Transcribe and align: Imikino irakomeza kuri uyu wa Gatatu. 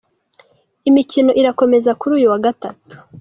Imikino 0.89 1.31
irakomeza 1.41 1.91
kuri 1.99 2.11
uyu 2.17 2.27
wa 2.31 2.39
Gatatu. 2.45 2.93